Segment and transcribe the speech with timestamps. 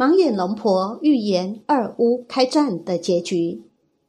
[0.00, 3.62] 盲眼龙婆预言二乌开战的结局，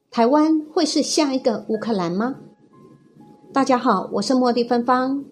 [0.10, 2.38] 台湾会是下一个乌克兰吗？
[3.52, 5.26] 大家好，我是茉莉芬芳。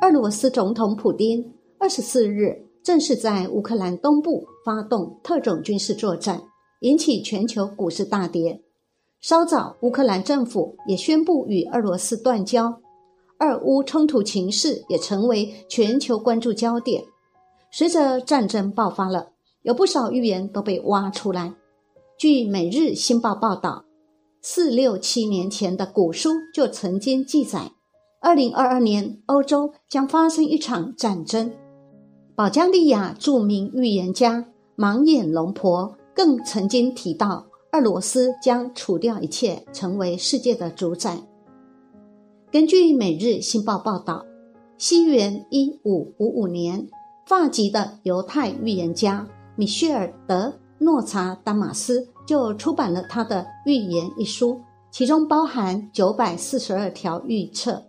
[0.00, 6.42] 俄罗斯总统普京二十四日正式在乌克兰东部发动特种军事作战，
[6.82, 8.62] 引起全球股市大跌。
[9.20, 12.80] 稍早，乌克兰政府也宣布与俄罗斯断交，
[13.40, 17.02] 俄乌冲突情势也成为全球关注焦点。
[17.76, 21.52] 随着战争爆发了，有不少预言都被挖出来。
[22.16, 23.84] 据《每日新报》报道，
[24.42, 27.72] 四六七年前的古书就曾经记载，
[28.20, 31.50] 二零二二年欧洲将发生一场战争。
[32.36, 41.20] 保加利亚著名预言家盲眼龙婆更曾经提到，俄罗斯将除掉一切，成为世界的主宰。
[42.52, 44.24] 根据《每日新报》报道，
[44.78, 46.88] 西元一五五五年。
[47.26, 57.82] 发籍的犹太预言家米歇尔·德诺查丹马斯就出版了他的《预言》一书，其中包含九百四十二条预测。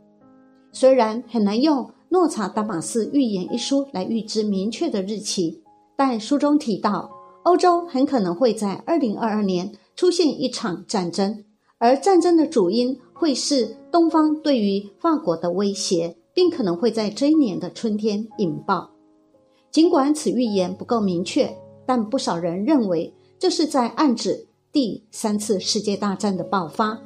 [0.71, 5.61] 虽然很难用诺查丹马斯《预言》一书来预知明确的日期，
[5.97, 7.09] 但书中提到，
[7.43, 11.43] 欧洲很可能会在二零二二年出现一场战争，
[11.77, 18.94] 而战争的主因会是东方对于法国的威胁，并可能会在这一年的春天引爆。
[19.75, 21.53] 尽管此预言不够明确，
[21.85, 26.97] 但不少人认为这是在暗指第三次世界大战的爆发。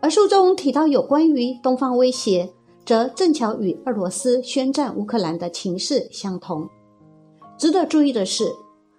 [0.00, 2.52] 而书中提到有关于东方威胁，
[2.84, 6.68] 则正巧与俄罗斯宣战乌克兰的情势相同。
[7.56, 8.52] 值得注意的是，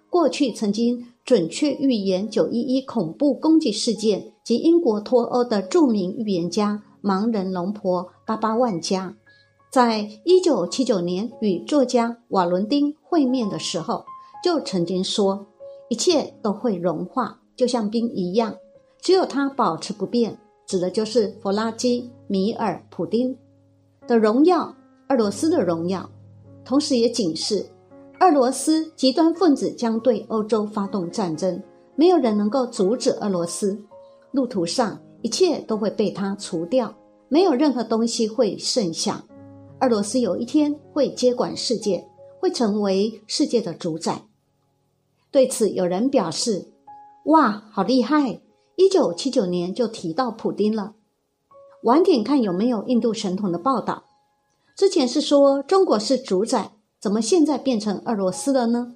[0.08, 9.14] 过去曾经准确预言九一一恐怖攻击事件及英国脱欧的著名预言家盲人龙婆巴巴万家。
[9.70, 14.04] 在一九七九年与作家瓦伦丁会面的时候，
[14.44, 15.46] 就曾经说
[15.88, 18.54] ：“一切都会融化，就像冰一样，
[19.00, 20.38] 只有它保持不变。”
[20.68, 23.34] 指的就是弗拉基米尔·普丁
[24.06, 24.74] 的荣耀，
[25.08, 26.06] 俄罗斯的荣耀。
[26.62, 27.64] 同时也警示，
[28.20, 31.62] 俄罗斯极端分子将对欧洲发动战争，
[31.96, 33.82] 没有人能够阻止俄罗斯。
[34.32, 36.94] 路途上，一切都会被他除掉，
[37.30, 39.24] 没有任何东西会剩下。
[39.80, 42.06] 俄罗斯有一天会接管世界，
[42.38, 44.22] 会成为世界的主宰。
[45.30, 46.68] 对此，有人表示
[47.26, 48.40] ：“哇，好厉害！
[48.76, 50.94] 一九七九年就提到普丁了。”
[51.84, 54.04] 晚点看有没有印度神童的报道。
[54.76, 58.94] 之前是说中国是主宰，怎么现在变成俄罗斯了呢？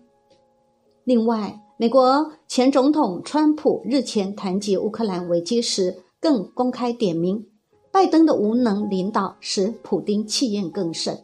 [1.05, 7.47] 另外，美国前总统川普日前谈及乌克兰危机时，更公开点名。
[7.91, 11.19] 拜登的无能领导使普京气焰更盛。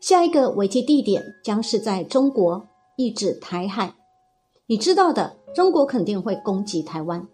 [0.00, 2.66] 下一个危机地点将是在中国，
[2.96, 3.94] 意指台海。
[4.66, 7.28] 你知道的，中国肯定会攻击台湾。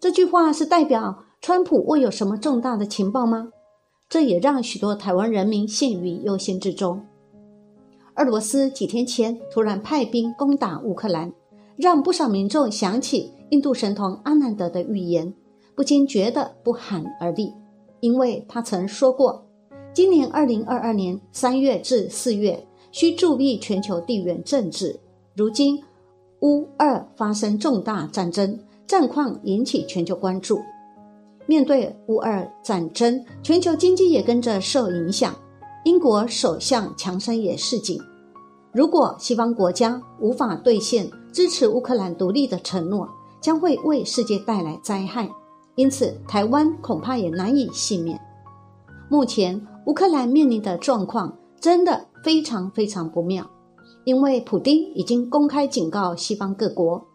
[0.00, 3.50] 这句话是代表川普握有什么重大的情报吗？
[4.08, 7.04] 这也让许多台湾人民陷于忧心之中。
[8.16, 11.32] 俄罗斯几天前突然派兵攻打乌克兰，
[11.76, 15.32] 让不少民众想起印度神童阿南德的预言，
[15.74, 17.52] 不禁觉得不寒而栗。
[18.00, 19.46] 因为他曾说过，
[19.94, 24.98] 今年二零二二年三月至四月需注意全球地缘政治。
[25.36, 25.78] 如今
[26.40, 30.58] 乌二发生重大战争，战况引起全球关注。
[31.44, 35.34] 面对乌二战争，全球经济也跟着受影响。
[35.84, 38.00] 英国首相强生也示警，
[38.72, 43.06] 如果西方国家无法兑现支持乌克兰独立的承诺，
[43.42, 45.28] 将会为世界带来灾害。
[45.74, 48.18] 因此，台湾恐怕也难以幸免。
[49.12, 53.46] 目前，乌克兰面临的状况真的非常非常不妙，
[54.06, 57.06] 因为普京已经公开警告西方各国，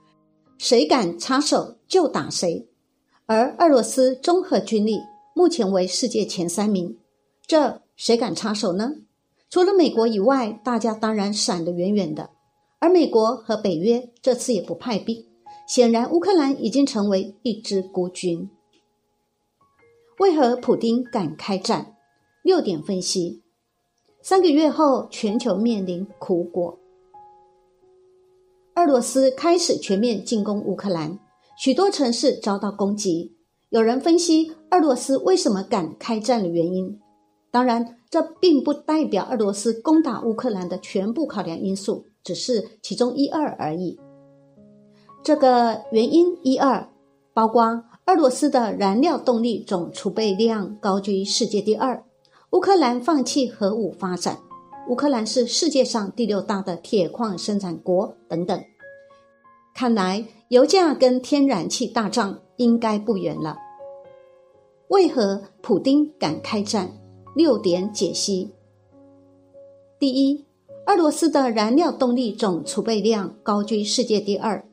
[0.59, 2.69] 谁敢插手就打谁。
[3.25, 4.99] 而俄罗斯综合军力
[5.33, 6.95] 目前为世界前三名，
[7.47, 8.91] 这谁敢插手呢？
[9.49, 12.29] 除了美国以外，大家当然闪得远远的。
[12.77, 15.25] 而美国和北约这次也不派兵。
[15.67, 18.47] 显然，乌克兰已经成为一支孤军。
[20.19, 21.95] 为何普京敢开战？
[22.41, 23.43] 六点分析：
[24.23, 26.79] 三个月后，全球面临苦果。
[28.73, 31.19] 俄罗斯开始全面进攻乌克兰，
[31.55, 33.35] 许多城市遭到攻击。
[33.69, 36.99] 有人分析俄罗斯为什么敢开战的原因，
[37.51, 43.99] 当然，这并不代表俄罗斯攻打乌克兰的全部考量因素，只是其中一二而已。
[45.23, 46.89] 这个原因一二
[47.33, 52.03] 包括俄罗斯的燃料动力总储备量高居世界第二，
[52.51, 54.39] 乌克兰放弃核武发展，
[54.89, 58.59] 乌克兰是世界上第六大的铁矿生产国等等。
[59.75, 62.39] 看来油价跟天然气大战。
[62.57, 63.55] 应该不远了。
[64.87, 66.89] 为何普丁敢开战？
[67.35, 68.51] 六点解析：
[69.99, 70.43] 第一，
[70.87, 74.65] 俄罗斯的燃料动力总储备量高居世界第二，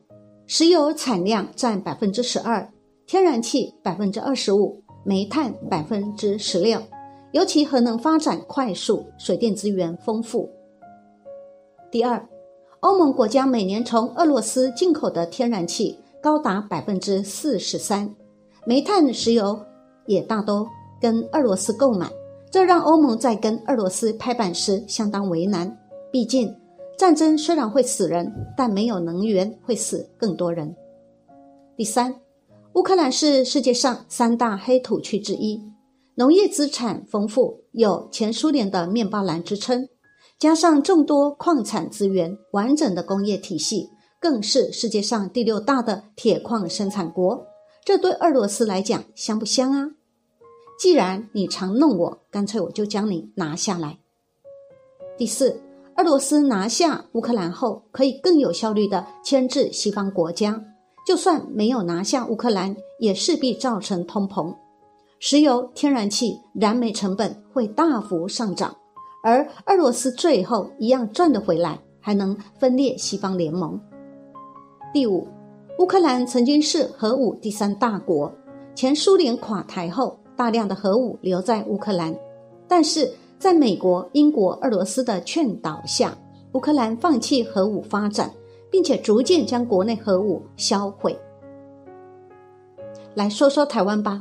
[0.47, 2.73] 石油产量占百分之十二，
[3.07, 6.81] 天然气百分之二十五，煤炭百分之十六。
[7.33, 10.49] 尤其核能发展快速，水电资源丰富。
[11.91, 12.29] 第二，
[12.81, 15.99] 欧盟国家每年从俄罗斯进口的天然气。
[16.23, 18.09] 高达百分之四十三，
[18.65, 19.61] 煤炭、石油
[20.07, 20.67] 也大都
[20.99, 22.11] 跟俄罗斯购买，
[22.51, 25.71] 这让欧盟在跟俄罗斯拍板时相当为难。
[26.11, 26.51] 毕竟，
[26.97, 30.75] 战争虽然会死人，但没有能源会死更多人。
[31.77, 32.15] 第三，
[32.75, 35.63] 乌克兰是世界上三大黑土区之一，
[36.17, 39.89] 农业资产丰富，有前苏联的面包篮之称，
[40.41, 43.91] 加上众多矿产资源，完整的工业体系。
[44.19, 47.47] 更是世界上第六大的铁矿生产国，
[47.85, 49.91] 这对俄罗斯来讲香不香啊？
[50.81, 53.99] 既然你常弄我，干脆我就将你拿下来。
[55.17, 55.61] 第四，
[55.97, 60.65] 俄罗斯拿下乌克兰后，可以更有效率的牵制西方国家。
[61.07, 64.55] 就算没有拿下乌克兰，也势必造成通膨，
[65.19, 68.75] 石油、天然气、燃煤成本会大幅上涨，
[69.23, 73.79] 而俄罗斯最后一样赚得回来，还能分裂西方联盟。
[74.93, 75.27] 第五，
[75.79, 78.33] 乌克兰曾经是核武第三大国。
[78.75, 82.17] 前苏联垮台后，大量的核武留在乌克兰，
[82.67, 86.17] 但是在美国、英国、俄罗斯的劝导下，
[86.53, 88.31] 乌克兰放弃核武发展，
[88.75, 91.17] 并且逐渐将国内核武销毁。
[93.15, 94.21] 来说说台湾吧，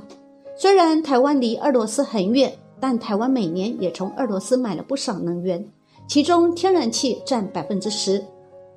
[0.56, 5.68] 虽然台湾离俄罗斯很远，但台湾每年也从俄罗斯买了不少能源，
[6.08, 8.24] 其中天然气占百分之十，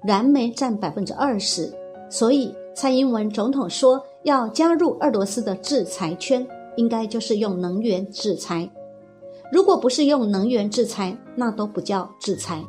[0.02, 1.70] 燃煤占百分之二十。
[2.08, 6.46] 所以，蔡英文总统说要加入俄罗斯的制裁圈，
[6.76, 8.67] 应该就是用能源制裁。
[9.52, 12.64] 如果不是用能源制裁，那都不叫制裁。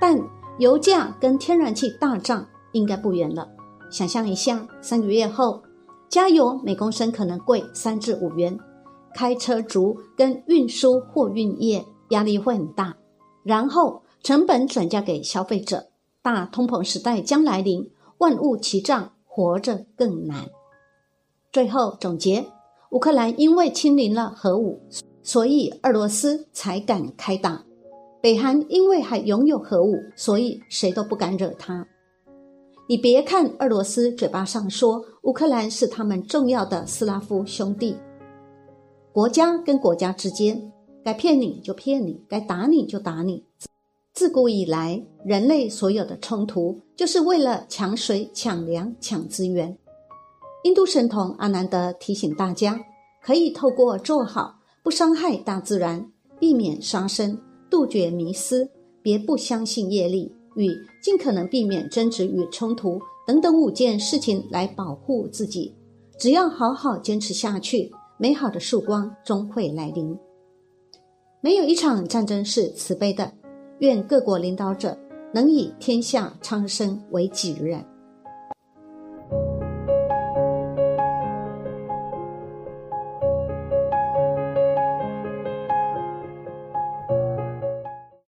[0.00, 0.18] 但
[0.62, 3.48] 油价跟天然气大涨，应该不远了。
[3.90, 5.60] 想象一下，三个月后，
[6.08, 8.56] 加油每公升可能贵三至五元，
[9.12, 12.94] 开车族跟运输货运业压力会很大。
[13.42, 15.88] 然后成本转嫁给消费者，
[16.22, 17.90] 大通膨时代将来临。
[18.18, 20.46] 万物齐涨，活着更难。
[21.50, 22.46] 最后总结：
[22.90, 24.80] 乌克兰因为亲临了核武，
[25.24, 27.64] 所以俄罗斯才敢开打；
[28.22, 31.84] 北韩因为还拥有核武，所以谁都不敢惹他。
[32.88, 37.96] 你别看俄罗斯嘴巴上说乌克兰是他们重要的斯拉夫兄弟，
[39.12, 40.72] 国家跟国家之间，
[41.04, 43.44] 该骗你就骗你，该打你就打你。
[44.12, 49.76] 自古以来，人类所有的冲突就是为了抢水、抢粮、抢资源。
[50.62, 52.78] 印度神童阿南德提醒大家，
[53.20, 57.36] 可以透过做好、不伤害大自然、避免杀生、
[57.72, 58.68] 杜绝迷思、
[59.00, 60.68] 别不相信业力与
[61.02, 65.74] 尽可能避免争执与冲突等等五件事情来保护自己。
[66.18, 70.14] 只要好好坚持下去，美好的曙光终会来临。
[71.40, 73.32] 没有一场战争是慈悲的。
[73.78, 74.96] 愿各国领导者
[75.32, 77.82] 能以天下苍生为己任。